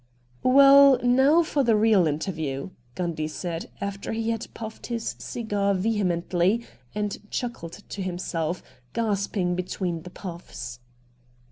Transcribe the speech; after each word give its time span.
'Well, 0.43 0.97
now 1.03 1.43
for 1.43 1.63
the 1.63 1.75
real 1.75 2.07
interview,' 2.07 2.71
Gundy 2.95 3.27
said, 3.29 3.69
after 3.79 4.13
he 4.13 4.31
had 4.31 4.51
puffed 4.55 4.87
his 4.87 5.13
cigar 5.19 5.75
vehemently 5.75 6.65
and 6.95 7.19
chuckled 7.29 7.83
to 7.87 8.01
himself, 8.01 8.63
gasping 8.93 9.53
between 9.53 10.01
the 10.01 10.09
puffs. 10.09 10.79